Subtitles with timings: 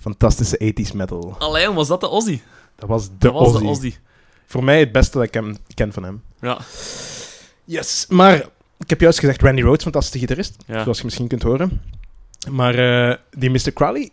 [0.00, 1.36] fantastische 80s metal.
[1.38, 2.40] Allee, was dat de Ozzy?
[2.76, 3.58] Dat was de Dat was Ozzy.
[3.62, 3.94] de Ozzy.
[4.46, 6.22] Voor mij het beste dat ik hem ken van hem.
[6.40, 6.58] Ja.
[7.64, 8.34] Yes, maar
[8.78, 10.82] ik heb juist gezegd Randy Rhoads, fantastische gitarist, Ja.
[10.82, 11.80] zoals je misschien kunt horen.
[12.50, 12.74] Maar
[13.08, 13.72] eh, die Mr.
[13.72, 14.10] Crowley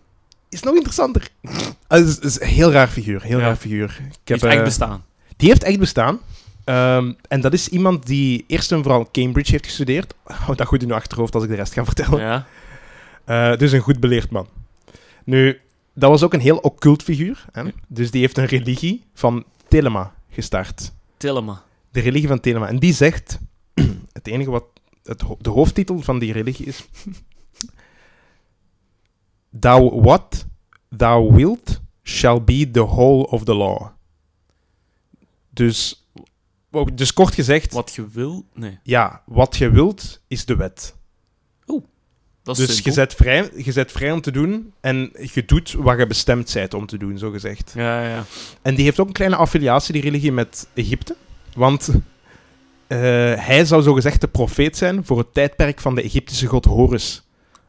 [0.50, 1.28] is nog interessanter.
[1.88, 3.46] Het is, is een heel raar figuur, heel Ja.
[3.46, 3.90] raar figuur.
[3.90, 5.06] Ik Die heeft echt eh, bestaan.
[5.38, 6.20] Die heeft echt bestaan.
[6.64, 10.14] Ehm, en dat is iemand die eerst en vooral Cambridge heeft gestudeerd.
[10.24, 12.20] Hou dat goed in je achterhoofd als ik de rest ga vertellen.
[12.20, 12.46] Ja.
[13.26, 14.48] Eh, dus een goed beleerd man.
[15.24, 15.60] Nu,
[15.96, 17.46] dat was ook een heel occult figuur.
[17.52, 17.64] Hè?
[17.88, 20.92] Dus die heeft een religie van Telema gestart.
[21.18, 21.64] Tillema.
[21.92, 22.68] De religie van Telema.
[22.68, 23.40] En die zegt...
[24.14, 24.66] het enige wat...
[25.04, 26.86] Het, ho- de hoofdtitel van die religie is...
[29.60, 30.46] Thou what
[30.98, 33.88] thou wilt shall be the whole of the law.
[35.50, 36.08] Dus...
[36.94, 37.74] Dus kort gezegd...
[37.74, 38.46] Wat je wil?
[38.54, 38.80] Nee.
[38.84, 40.95] Ja, wat je wilt is de wet.
[42.46, 45.74] Dat is Dus je zet, vrij, je zet vrij om te doen en je doet
[45.78, 47.72] wat je bestemd bent om te doen, zo gezegd.
[47.76, 48.24] Ja, ja.
[48.62, 51.16] En die heeft ook een kleine affiliatie, die religie, met Egypte.
[51.56, 51.90] Want
[52.88, 52.98] eh,
[53.36, 57.24] hij zou zogezegd de profeet zijn voor het tijdperk van de Egyptische god Horus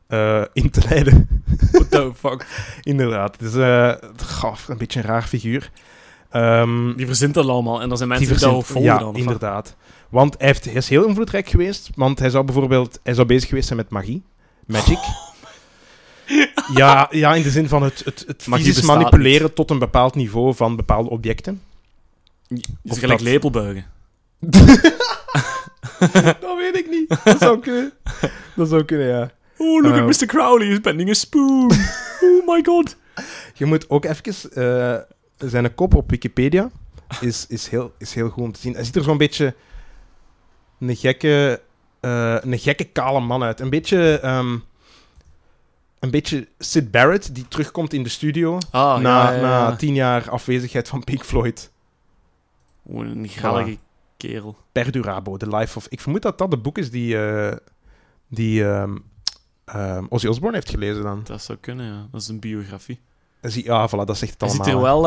[0.07, 1.29] eh, in te leiden.
[1.73, 2.47] What the fuck?
[2.83, 3.37] Inderdaad.
[3.41, 3.93] Het is eh,
[4.67, 5.71] een beetje een raar figuur.
[6.31, 7.83] Ehm, Die verzint dat allemaal.
[7.83, 9.17] En dan zijn mensen die die, verzint- volgen ja, dan.
[9.17, 9.77] inderdaad.
[10.09, 11.91] Want hij, heeft, hij is heel invloedrijk geweest.
[11.95, 14.23] Want hij zou bijvoorbeeld hij zou bezig geweest zijn met magie.
[14.67, 14.99] Magic.
[16.75, 20.55] Ja, ja, in de zin van het, het, het fysisch manipuleren tot een bepaald niveau
[20.55, 21.63] van bepaalde objecten.
[22.49, 23.85] Is Of gelijk dat- lepelbuigen.
[26.41, 27.19] dat weet ik niet.
[27.25, 27.93] Dat zou kunnen.
[28.57, 29.31] Dat zou kunnen, ja.
[29.57, 30.27] Oh, look Eh, at Mr.
[30.27, 31.71] Crowley, he's bending a spoon.
[32.21, 32.97] oh my god.
[33.59, 34.53] Je moet ook even...
[34.53, 36.71] eh, zijn kop op Wikipedia
[37.21, 38.75] is, is, heel, is heel goed om te zien.
[38.75, 39.55] Hij ziet er zo'n beetje...
[40.81, 41.61] Een gekke...
[42.07, 43.61] eh, een gekke kale man uit.
[43.61, 44.21] Een beetje...
[44.21, 44.59] ehm,
[45.99, 49.95] een beetje Sid Barrett, die terugkomt in de studio Ah, na, ja, ja, na tien
[49.95, 51.71] jaar afwezigheid van Pink Floyd.
[52.89, 53.79] Een grallige
[54.17, 54.57] kerel.
[54.73, 55.87] Perdurabo, The Life of...
[55.89, 57.57] Ik vermoed dat dat de boek is die, eh,
[58.29, 58.97] die ehm,
[59.65, 61.21] ehm, Ozzy Osbourne heeft gelezen dan.
[61.25, 62.07] Dat zou kunnen, ja.
[62.11, 63.01] Dat is een biografie.
[63.41, 64.65] Ja, voilà, dat zegt het allemaal.
[64.65, 65.07] ziet er wel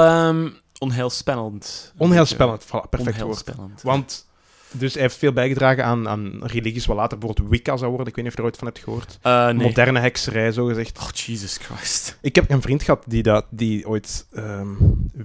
[0.80, 1.94] onheilspellend.
[1.98, 3.22] Onheilspellend, voilà, perfect woord.
[3.22, 3.82] Onheilspellend.
[3.82, 4.28] Want
[4.72, 8.07] dus hij heeft veel bijgedragen aan, aan religies wat later bijvoorbeeld Wicca zou worden.
[8.07, 9.18] Ik weet niet of je er ooit van hebt gehoord.
[9.22, 9.53] Eh, nee.
[9.68, 10.97] Moderne hekserij, zo gezegd.
[11.00, 12.18] Oh, Jesus Christ.
[12.22, 14.68] Ik heb een vriend gehad die, dat, die ooit ehm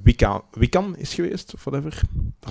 [0.02, 2.00] Wicca, Wiccan is geweest, of whatever.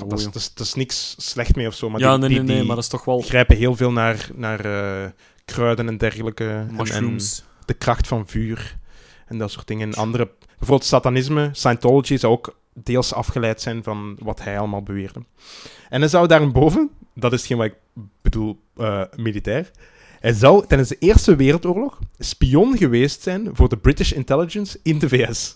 [0.02, 2.20] Oh, dat, is, dat, is, dat is niks slecht mee of zo, maar ja, die,
[2.20, 5.10] nee, die, nee, nee, maar dat is toch wel grijpen heel veel naar, naar eh,
[5.46, 6.48] kruiden en dergelijke.
[6.50, 7.44] En- En, mushrooms.
[7.66, 8.78] de kracht van vuur
[9.28, 9.88] en dat soort dingen.
[9.88, 15.24] En andere, bijvoorbeeld satanisme, Scientology zou ook deels afgeleid zijn van wat hij allemaal beweerde.
[15.90, 17.76] En hij zou daarboven, dat is hetgeen wat ik
[18.22, 19.72] bedoel, eh, militair,
[20.20, 25.10] hij zou tijdens de Eerste Wereldoorlog spion geweest zijn voor de British Intelligence in de
[25.10, 25.54] VS.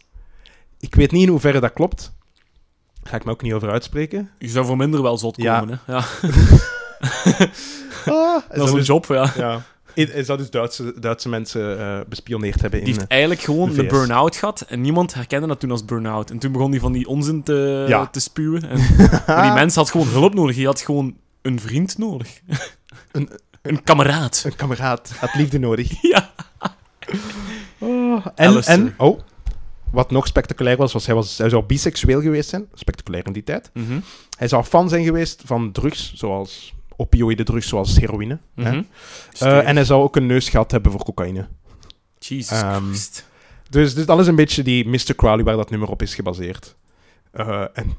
[0.80, 2.16] Ik weet niet in hoeverre dat klopt.
[3.02, 4.30] Daar ga ik me ook niet over uitspreken.
[4.40, 5.60] Je zou voor minder wel zot Ja.
[5.60, 5.94] komen, hè.
[5.94, 6.04] Ja,
[8.06, 9.32] Ah, dat is zou een dus, job, ja.
[9.36, 9.62] ja,
[10.06, 12.80] hij zou dus Duitse, Duitse mensen eh, bespioneerd hebben.
[12.84, 15.86] Die in, heeft eigenlijk gewoon de een burn-out gehad en niemand herkende dat toen als
[15.86, 16.30] burn-out.
[16.32, 18.08] En toen begon hij van die onzin te, Ja.
[18.08, 18.70] te spuwen.
[18.70, 18.80] En,
[19.28, 20.56] maar die mens had gewoon hulp nodig.
[20.56, 22.40] Hij had gewoon een vriend nodig.
[23.12, 23.30] Een-
[23.62, 24.44] een kameraad.
[24.46, 25.92] Een kameraad had liefde nodig.
[26.12, 26.32] Ja.
[27.80, 29.20] Oh, en, en, oh,
[29.92, 32.66] wat nog spectaculair was, was hij, was hij zou biseksueel geweest zijn.
[32.74, 33.70] Spectaculair in die tijd.
[33.74, 34.00] Mhm.
[34.38, 38.40] Hij zou fan zijn geweest van drugs, zoals opioïde drugs, zoals heroïne.
[38.56, 38.72] hè.
[38.72, 38.82] Mhm.
[39.40, 41.48] Eh, en hij zou ook een neus gehad hebben voor cocaïne.
[42.20, 43.26] Jesus Ehm, Christ.
[43.70, 45.16] Dus, dus dat is een beetje die Mr.
[45.16, 46.76] Crowley waar dat nummer op is gebaseerd.
[47.32, 47.96] Eh, en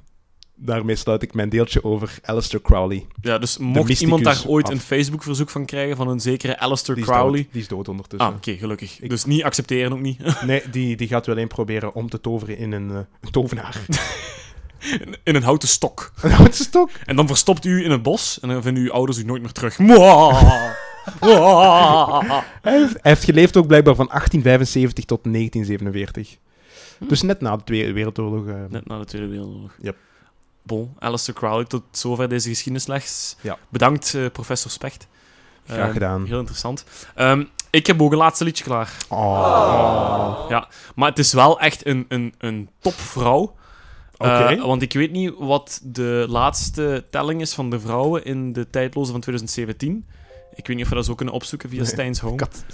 [0.54, 3.06] daarmee sluit ik mijn deeltje over Alistair Crowley.
[3.20, 4.72] Ja, dus mocht iemand daar ooit af.
[4.72, 7.42] een Facebook-verzoek van krijgen van een zekere Alistair Die Crowley...
[7.42, 8.28] dood, die is dood ondertussen.
[8.30, 9.00] Ah, oké, gelukkig.
[9.00, 10.42] Ik- Dus niet accepteren ook niet.
[10.46, 13.80] Nee, die, die gaat wel een proberen om te toveren in een, eh, een tovenaar.
[14.80, 16.12] In- In een houten stok.
[16.22, 16.90] een houten stok.
[17.04, 19.52] En dan verstopt u in het bos en dan vinden uw ouders u nooit meer
[19.52, 19.76] terug.
[19.76, 19.86] Hij
[22.78, 26.36] heeft, hij heeft geleefd ook blijkbaar van 1875 tot 1947.
[27.08, 28.46] Dus net na de Tweede Wereldoorlog.
[28.46, 29.72] eh, Net na de Tweede Wereldoorlog.
[29.82, 29.96] Yep.
[30.62, 33.36] Bon, Alistair Crowley, tot zover deze geschiedenisles.
[33.40, 33.58] Ja.
[33.68, 35.06] Bedankt, eh, professor Specht.
[35.66, 36.24] Graag Eh, gedaan.
[36.26, 36.84] Heel interessant.
[37.14, 38.92] Ehm, ik heb ook een laatste liedje klaar.
[39.08, 40.46] Oh.
[40.48, 43.54] Ja, maar het is wel echt een, een, een topvrouw.
[44.18, 48.70] Eh, want ik weet niet wat de laatste telling is van de vrouwen in de
[48.70, 50.06] tijdloze van 2017.
[50.54, 52.36] Ik weet niet of we dat zo kunnen opzoeken via Nee, Stijns Home.
[52.36, 52.64] Kat.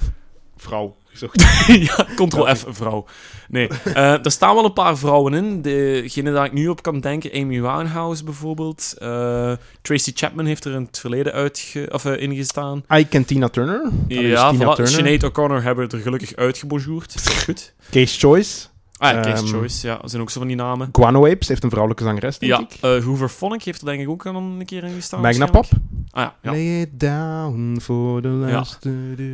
[0.57, 1.41] Vrouw gezocht.
[1.89, 3.05] ja, Ctrl-F, vrouw.
[3.49, 5.63] Nee, eh, er staan wel een paar vrouwen in.
[5.63, 8.95] Degene daar ik nu op kan denken, Amy Winehouse bijvoorbeeld.
[8.99, 9.53] Eh,
[9.83, 12.85] Tracy Chapman heeft er in het verleden uitge of, ingestaan.
[12.95, 13.83] I Can Tina Turner.
[13.83, 14.75] Dat Ja, Tina voilà.
[14.75, 14.93] Turner.
[14.93, 17.15] Sinead O'Connor hebben er gelukkig uitgebonjourd.
[17.45, 17.75] Goed.
[17.91, 18.67] Case Choice.
[18.99, 19.97] Ah ja, Case Ehm, Choice, ja.
[20.01, 20.89] Dat zijn ook zo van die namen.
[20.93, 22.99] Guano Apes heeft een vrouwelijke zangeres, denk Ja, ik.
[22.99, 25.21] eh Hoover Phonic heeft er denk ik ook al een keer in gestaan.
[25.21, 25.65] Magna Pop.
[26.11, 26.51] Ah ja, ja.
[26.51, 28.87] Lay it down for the last...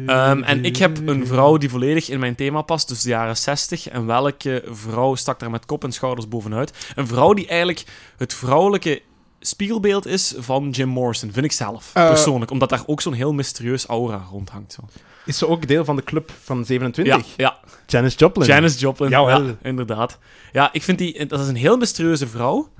[0.06, 3.36] Ehm, en ik heb een vrouw die volledig in mijn thema past, dus de jaren
[3.36, 3.88] 60.
[3.88, 6.92] En welke vrouw stak daar met kop en schouders bovenuit?
[6.94, 7.84] Een vrouw die eigenlijk
[8.16, 9.02] het vrouwelijke
[9.40, 12.50] spiegelbeeld is van Jim Morrison, vind ik zelf, Eh, persoonlijk.
[12.50, 14.72] Omdat daar ook zo'n heel mysterieus aura rondhangt.
[14.72, 14.82] Zo.
[15.24, 17.26] Is ze ook deel van de club van Ja, 27?
[17.36, 18.46] ja, Janis Joplin.
[18.46, 19.10] Janis Joplin.
[19.10, 19.42] Jawel.
[19.46, 20.18] Ja, inderdaad.
[20.52, 21.26] Ja, ik vind die...
[21.26, 22.72] Dat is een heel mysterieuze vrouw.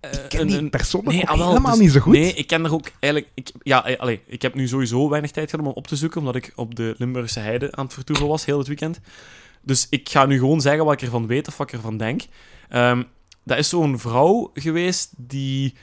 [0.00, 2.12] Eh, Ik ken een- die ook ah, helemaal dus- niet zo goed.
[2.12, 3.32] Nee, ik ken er ook eigenlijk...
[3.34, 6.20] Ik, ja, eh, allee, ik heb nu sowieso weinig tijd gehad om op te zoeken,
[6.20, 9.00] omdat ik op de Limburgse heide aan het vertoeven was, heel het weekend.
[9.62, 12.22] Dus ik ga nu gewoon zeggen wat ik ervan weet of wat ik ervan denk.
[12.68, 13.02] Ehm,
[13.44, 15.74] dat is zo'n vrouw geweest die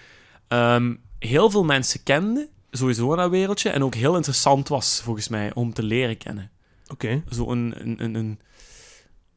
[0.48, 5.28] ehm, heel veel mensen kende, sowieso in dat wereldje, en ook heel interessant was, volgens
[5.28, 6.52] mij, om te leren kennen.
[6.94, 7.24] Oké.
[7.32, 7.74] Zo een...
[7.78, 8.40] een, een, een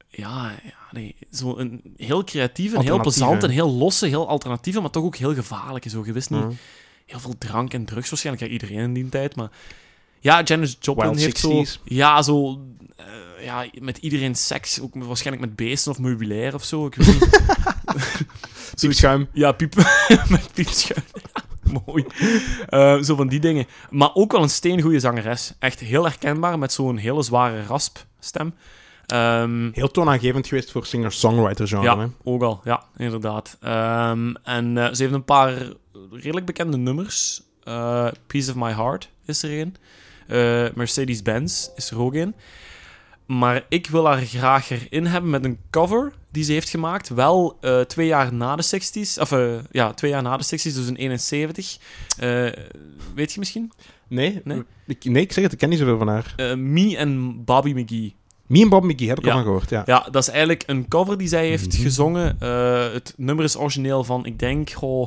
[0.09, 4.81] ja, ja nee, zo een heel creatieve, en heel plezant en heel losse, heel alternatieve,
[4.81, 5.89] maar toch ook heel gevaarlijke.
[5.89, 6.45] Zo, je wist niet
[7.07, 8.47] heel veel drank en drugs waarschijnlijk.
[8.47, 9.51] Ja, iedereen in die tijd, maar...
[10.21, 11.65] Ja, Janis Joplin Wild heeft zo...
[11.65, 11.83] 60s.
[11.85, 12.61] Ja, zo...
[12.97, 14.81] eh, ja, met iedereen seks.
[14.81, 16.87] Ook waarschijnlijk met beesten of meubilair of zo.
[16.87, 17.41] Ik weet niet.
[18.81, 19.29] Piepschuim.
[19.33, 19.75] Ja, piep...
[20.29, 21.05] met piepschuim.
[21.87, 22.05] Mooi.
[22.69, 23.67] Eh, zo van die dingen.
[23.91, 25.53] Maar ook wel een steengoede zangeres.
[25.59, 28.55] Echt heel herkenbaar, met zo'n hele zware raspstem.
[29.07, 31.85] Ehm Heel toonaangevend geweest voor singer-songwriter genre.
[31.85, 32.07] ja, hè.
[32.25, 32.61] ook al.
[32.65, 33.57] Ja, inderdaad.
[33.61, 35.55] Ehm, en eh, ze heeft een paar
[36.11, 37.43] redelijk bekende nummers.
[37.65, 39.77] Eh Piece of My Heart is er een.
[40.75, 42.35] Mercedes-Benz is er ook een.
[43.27, 47.09] Maar ik wil haar graag erin hebben met een cover die ze heeft gemaakt.
[47.09, 49.21] Wel eh, twee jaar na de 60s.
[49.21, 51.79] Of eh, ja, twee jaar na de 60s, dus in 71.
[52.19, 52.49] Eh,
[53.15, 53.73] weet je misschien?
[54.09, 54.41] Nee?
[54.45, 54.63] Nee?
[54.87, 56.35] Ik, nee, ik zeg het, ik ken niet zoveel van haar.
[56.59, 58.15] Me en Bobby McGee.
[58.47, 59.31] Me en Bob McGee heb ik Ja.
[59.31, 59.83] al van gehoord, ja.
[59.87, 61.83] Ja, dat is eigenlijk een cover die zij heeft Mhm.
[61.83, 62.37] gezongen.
[62.93, 65.07] Het nummer is origineel van, ik denk, goh,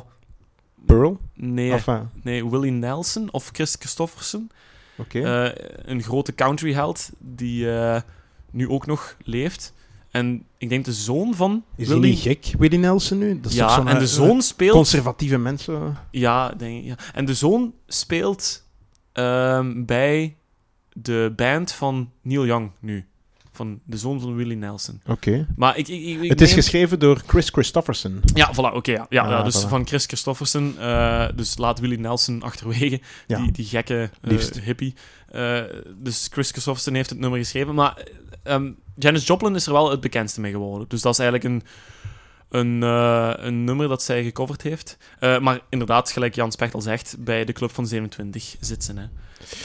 [0.86, 1.18] Pearl?
[1.34, 4.50] nee, Enfin, nee, Willie Nelson of Chris Christofferson.
[4.96, 5.52] oké.
[5.84, 7.66] Een grote countryheld die
[8.50, 9.72] nu ook nog leeft.
[10.10, 12.10] En ik denk de zoon van Is hij Willie...
[12.10, 13.40] niet gek, Willie Nelson nu?
[13.40, 14.72] Dat is ja, en de eh, zoon speelt...
[14.72, 15.96] Conservatieve mensen.
[16.10, 16.94] Ja, denk ik, ja.
[17.14, 18.64] En de zoon speelt
[19.12, 20.36] ehm, bij
[20.92, 23.04] de band van Neil Young nu.
[23.52, 25.00] Van de zoon van Willie Nelson.
[25.06, 25.46] Oké.
[25.56, 28.20] Maar ik, ik, ik, ik Het is neem- geschreven door Chris Christofferson.
[28.34, 28.90] Ja, voilà, oké.
[28.90, 29.06] ja.
[29.08, 29.68] Ja, Ah, ja, dus voilà.
[29.68, 30.78] van Chris Christofferson.
[30.78, 33.00] eh, dus laat Willie Nelson achterwege.
[33.26, 33.38] Ja.
[33.42, 34.60] Die, die gekke eh, Liefst.
[34.60, 34.94] hippie.
[35.28, 35.60] Eh,
[35.96, 37.74] dus Chris Christofferson heeft het nummer geschreven.
[37.74, 38.06] Maar
[38.42, 38.70] ehm
[39.02, 40.88] Janis Joplin is er wel het bekendste mee geworden.
[40.88, 41.62] Dus dat is eigenlijk een,
[42.48, 44.96] een, eh, een nummer dat zij gecoverd heeft.
[45.18, 48.92] Eh, maar inderdaad, gelijk Jan Specht al zegt, bij de Club van 27 zit ze.
[48.92, 49.06] Hè.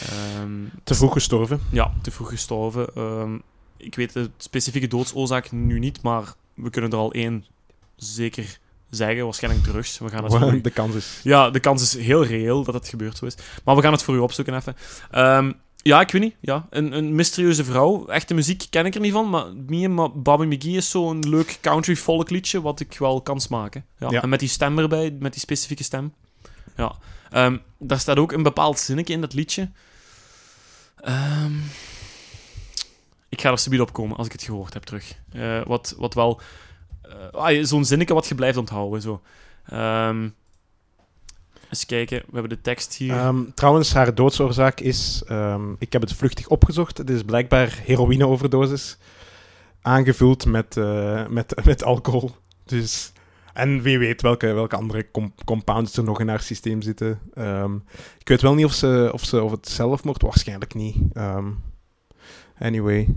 [0.10, 0.52] Ehm,
[0.84, 1.60] Te vroeg gestorven.
[1.72, 2.88] ja, te vroeg gestorven.
[2.96, 3.38] Ehm,
[3.78, 7.46] ik weet de specifieke doodsoorzaak nu niet, maar we kunnen er al één
[7.96, 8.60] zeker
[8.90, 9.24] zeggen.
[9.24, 10.00] Waarschijnlijk drugs.
[10.00, 10.62] We gaan het voor u...
[10.62, 11.20] De kans is...
[11.24, 13.36] Ja, de kans is heel reëel dat het gebeurd zo is.
[13.64, 14.76] Maar we gaan het voor u opzoeken even.
[15.12, 15.52] Ehm,
[15.88, 16.36] ja, ik weet niet.
[16.40, 18.06] Ja, een, een mysterieuze vrouw.
[18.08, 21.20] Echte muziek ken ik er niet van, maar Me en Ma- Bobby McGee is zo'n
[21.30, 23.86] leuk country folk liedje wat ik wel kan smaken.
[23.98, 24.10] Ja.
[24.10, 24.22] Ja.
[24.22, 26.14] En met die stem erbij, met die specifieke stem.
[26.78, 26.96] Ja.
[27.32, 29.70] Ehm, daar staat ook een bepaald zinnetje in dat liedje.
[31.02, 31.54] Ehm,
[33.30, 35.14] ik ga er subiet op komen als ik het gehoord heb terug.
[35.32, 36.42] Eh, wat, wat wel...
[37.02, 39.02] eh, ah, Zo'n zinnetje wat je blijft onthouden.
[39.02, 39.22] Zo.
[39.66, 40.30] Ehm,
[41.70, 43.12] eens kijken, we hebben de tekst hier.
[43.14, 45.24] Ehm, trouwens, haar doodsoorzaak is...
[45.28, 46.98] ehm, ik heb het vluchtig opgezocht.
[46.98, 48.98] Het is blijkbaar heroïne-overdosis.
[49.82, 52.32] Aangevuld met, eh, met, met alcohol.
[52.66, 53.12] Dus...
[53.54, 57.20] En wie weet welke, welke andere com- compounds er nog in haar systeem zitten.
[57.34, 57.76] Ehm,
[58.20, 60.22] ik weet wel niet of, ze, of, ze, of het zelfmoord...
[60.22, 60.96] Waarschijnlijk niet.
[62.60, 63.08] Anyway.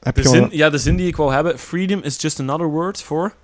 [0.00, 1.58] Heb de, je zin, wel- ja, de zin die ik wou hebben.
[1.58, 3.34] Freedom is just another word for...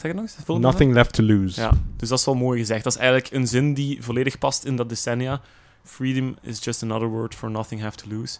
[0.00, 0.44] Zeg het nog eens?
[0.44, 1.60] Vul het nog Nothing left to lose.
[1.60, 2.84] Ja, dus dat is wel mooi gezegd.
[2.84, 5.40] Dat is eigenlijk een zin die volledig past in dat decennia.
[5.84, 8.38] Freedom is just another word for nothing have to lose.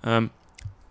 [0.00, 0.26] Ehm,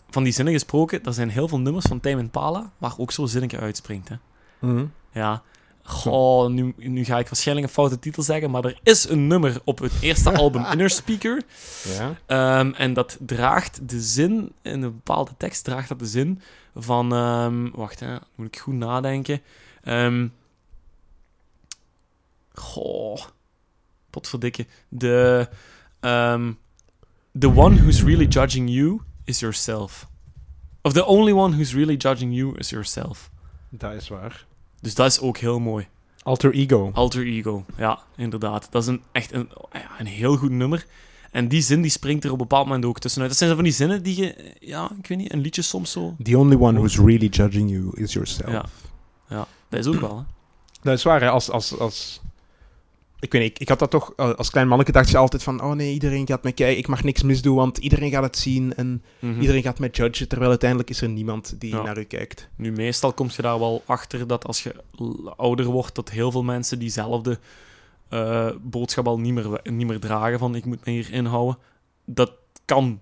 [0.10, 3.28] van die zinnen gesproken, er zijn heel veel nummers van Tame Impala waar ook zo'n
[3.28, 4.10] zinnetje uitspringt.
[4.10, 4.16] Hè?
[4.60, 4.86] Mhm.
[5.12, 5.42] Ja.
[5.84, 9.62] Goh, nu, nu ga ik waarschijnlijk een foute titel zeggen, maar er is een nummer
[9.64, 11.42] op het eerste album Inner Speaker.
[11.98, 12.16] Ja.
[12.26, 16.42] Ehm, en dat draagt de zin, in een bepaalde tekst draagt dat de zin
[16.76, 17.14] van...
[17.14, 19.42] ehm, wacht, hè, moet ik goed nadenken.
[19.84, 20.28] Ehm
[22.54, 23.20] goh,
[24.10, 24.66] potverdikke.
[24.90, 25.48] De...
[26.00, 26.52] ehm,
[27.40, 30.08] the one who's really judging you is yourself.
[30.82, 33.32] Of the only one who's really judging you is yourself.
[33.70, 34.46] Dat is waar.
[34.82, 35.88] Dus dat is ook heel mooi.
[36.24, 36.92] Alter ego.
[36.94, 38.68] Alter Ego, ja, inderdaad.
[38.72, 39.50] Dat is een, echt een,
[40.00, 40.86] een heel goed nummer.
[41.32, 43.30] En die zin die springt er op een bepaald moment ook tussenuit.
[43.30, 45.92] Dat zijn zo van die zinnen die je, ja, ik weet niet, een liedje soms
[45.92, 46.16] zo.
[46.24, 48.52] The only one who's really judging you is yourself.
[48.52, 48.66] Ja.
[49.28, 50.24] Ja, dat is ook wel, hè.
[50.82, 51.30] Dat is waar, hè.
[51.30, 52.22] Als, als, als...
[53.20, 54.14] Ik weet niet, ik, ik had dat toch...
[54.16, 55.62] eh, Als klein manneke dacht je altijd van...
[55.64, 56.78] Oh nee, iedereen gaat mij kijken.
[56.78, 58.76] Ik mag niks misdoen, want iedereen gaat het zien.
[58.76, 59.40] En Mhm.
[59.42, 60.28] iedereen gaat mij judgen.
[60.28, 61.82] Terwijl uiteindelijk is er niemand die Ja.
[61.84, 62.48] naar u kijkt.
[62.56, 64.76] Nu, meestal kom je daar wel achter dat als je
[65.36, 67.40] ouder wordt, dat heel veel mensen diezelfde
[68.10, 71.58] eh, boodschap al niet meer, niet meer dragen van ik moet me hier inhouden.
[72.06, 72.32] Dat
[72.66, 73.00] kan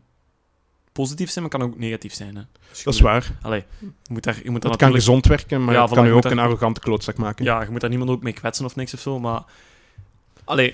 [1.02, 2.36] positief zijn, maar kan ook negatief zijn.
[2.36, 2.42] Hè.
[2.70, 3.32] Dus Dat is waar.
[3.42, 6.06] Allee, je moet daar, je moet daar Het kan gezond werken, maar Ja, het kan
[6.06, 7.46] je ook een arrogante klootzak maken.
[7.46, 9.44] Ja, je moet daar niemand ook mee kwetsen of niks of zo, maar...
[10.44, 10.74] Allee,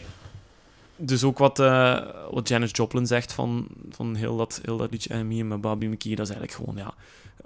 [0.95, 1.99] dus ook wat, eh,
[2.31, 5.59] wat Janis Joplin zegt van, van heel, dat, heel dat liedje en Me and My
[5.59, 6.93] Bobby McKee, dat is eigenlijk gewoon, ja,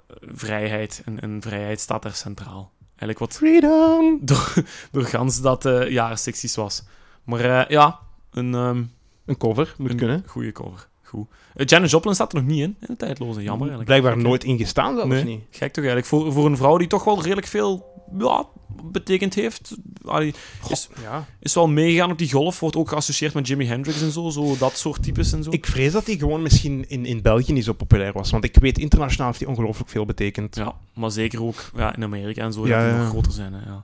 [0.08, 1.02] eh, vrijheid.
[1.06, 2.72] En, en vrijheid staat daar centraal.
[2.90, 4.18] Eigenlijk wat Freedom!
[4.22, 4.54] door,
[4.92, 6.84] door gans dat eh jaren 60's was.
[7.24, 8.00] Maar eh, ja,
[8.32, 8.84] een, ehm
[9.26, 10.24] Een cover, moet een kunnen.
[10.28, 10.88] goede cover.
[11.12, 11.28] Goed.
[11.56, 13.42] Eh, Janis Joplin staat er nog niet in, in de tijdloze.
[13.44, 13.86] Jammer eigenlijk.
[13.86, 15.24] Blijkbaar Gek, nooit ingestaan, zelfs Nee.
[15.24, 15.42] niet.
[15.50, 16.06] Gek toch eigenlijk.
[16.06, 17.86] Voor, voor een vrouw die toch wel redelijk veel
[18.20, 18.46] ja,
[18.84, 19.76] betekend heeft.
[20.06, 20.34] Allee,
[20.70, 21.26] is, Ja.
[21.40, 22.60] is wel meegegaan op die golf.
[22.60, 24.30] Wordt ook geassocieerd met Jimi Hendrix en zo.
[24.30, 25.52] zo dat soort types en zo.
[25.52, 28.32] Ik vrees dat hij gewoon misschien in, in België niet zo populair was.
[28.32, 30.56] Want ik weet, internationaal heeft hij ongelooflijk veel betekend.
[30.56, 32.68] Ja, maar zeker ook ja, in Amerika en zo.
[32.68, 33.54] Ja, dat die nog groter zijn.
[33.54, 33.84] Hè, ja.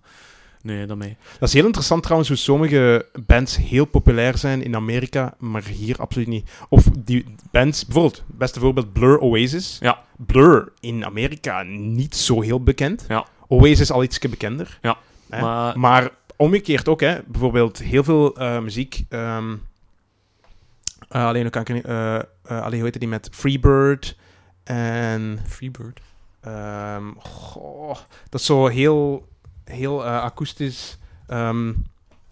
[0.68, 1.18] Nee, daarmee.
[1.40, 5.98] Dat is heel interessant trouwens hoe sommige bands heel populair zijn in Amerika, maar hier
[6.00, 6.50] absoluut niet.
[6.70, 9.78] Of die bands, bijvoorbeeld, beste voorbeeld Blur Oasis.
[9.82, 10.04] Ja.
[10.18, 13.06] Blur in Amerika niet zo heel bekend.
[13.08, 13.26] Ja.
[13.48, 14.80] Oasis al iets bekender.
[14.82, 14.98] Ja.
[15.30, 15.42] Hè?
[15.42, 17.18] Maar Maar omgekeerd ook, hè.
[17.28, 19.04] bijvoorbeeld heel veel eh, muziek.
[19.10, 19.54] ehm
[21.10, 24.18] eh, alleen, hoe kan ik eh, eh, alleen, hoe heette die met Freebird
[24.64, 25.40] en.
[25.48, 26.00] Freebird.
[26.42, 27.96] ehm, goh,
[28.30, 29.28] dat is zo heel,
[29.68, 30.98] heel eh, akoestisch.
[31.28, 31.74] ehm,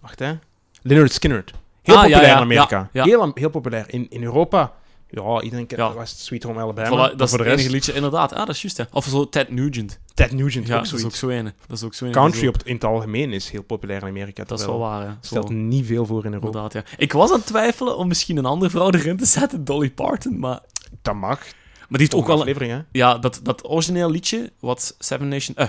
[0.01, 0.33] wacht hè.
[0.81, 1.43] Leonard Skinner.
[1.81, 2.77] Heel Ah, populair ja, in Amerika.
[2.77, 3.03] ja, ja.
[3.03, 3.85] Heel, heel populair.
[3.87, 4.73] In, in Europa,
[5.09, 6.87] ja, iedereen kent was Sweet Home Alabama.
[7.11, 8.31] Voilà, dat is voor het enige liedje, inderdaad.
[8.33, 8.83] Ah, dat is juist, hè.
[8.91, 9.99] Of zo Ted Nugent.
[10.13, 11.27] Ted Nugent Ja, ook dat is ook zo.
[11.43, 12.13] Dat is ook zo ene.
[12.13, 14.43] Country Zo- op, in het algemeen is heel populair in Amerika.
[14.43, 15.13] Dat is wel waar, hè.
[15.21, 16.45] stelt Zo, niet veel voor in Europa.
[16.57, 16.97] inderdaad, ja.
[16.97, 20.39] Ik was aan het twijfelen om misschien een andere vrouw erin te zetten, Dolly Parton,
[20.39, 20.59] maar...
[21.01, 21.39] Dat mag.
[21.39, 22.47] Maar die heeft ook wel...
[22.47, 22.85] een-.
[22.91, 25.55] Ja, dat, dat origineel liedje, wat Seven Nation...
[25.55, 25.67] Eh,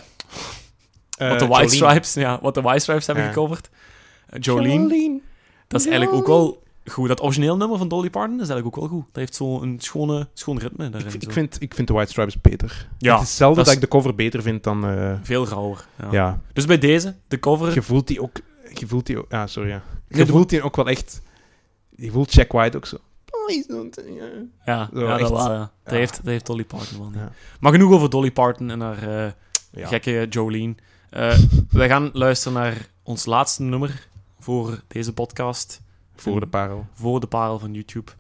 [1.17, 1.75] wat de White.
[1.75, 3.31] Stripes, ja, wat de White Stripes hebben Ja.
[3.31, 3.69] gecoverd.
[4.27, 5.21] Eh, Jolene,
[5.69, 7.09] dat is eigenlijk ook wel goed.
[7.09, 9.05] Dat origineel nummer van Dolly Parton is eigenlijk ook wel goed.
[9.07, 11.13] Dat heeft zo'n schone, schoon ritme daarin.
[11.15, 12.89] Ik, ik, vind, ik vind de White Stripes beter.
[12.99, 14.87] Ja, het is zelden dat dat, is- ik de cover beter vind dan...
[14.87, 15.87] eh, Veel rauwer.
[16.03, 16.09] Ja.
[16.11, 16.41] ja.
[16.53, 17.75] Dus bij deze, de cover...
[17.75, 18.37] Je voelt die ook...
[18.75, 19.33] Je voelt die ook...
[19.33, 19.83] Ah, sorry, ja.
[20.09, 21.23] Je voelt die ook wel echt...
[21.97, 22.97] Je voelt Jack White ook zo.
[23.25, 24.01] Please don't...
[24.17, 24.25] ja.
[24.65, 25.71] Ja, Zo, ja, dat, wel, ja.
[25.85, 27.31] dat, heeft, dat heeft Dolly Parton wel niet.
[27.61, 29.33] Maar genoeg over Dolly Parton en haar eh,
[29.71, 29.87] Ja.
[29.87, 30.75] gekke Jolene.
[31.11, 31.39] Eh,
[31.71, 34.09] wij gaan luisteren naar ons laatste nummer
[34.41, 35.81] voor deze podcast.
[36.17, 36.87] Voor de parel.
[36.93, 38.13] Voor de parel van YouTube.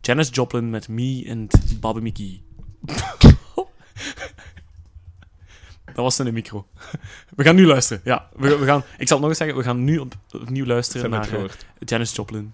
[0.00, 1.46] Janis Joplin met Me en
[1.80, 2.42] Bobby McGee.
[5.84, 6.66] Dat was in de micro.
[7.36, 8.02] We gaan nu luisteren.
[8.04, 9.56] Ja, we, we gaan, ik zal het nog eens zeggen.
[9.56, 11.44] We gaan nu op, opnieuw luisteren naar eh.
[11.78, 12.52] Janis Joplin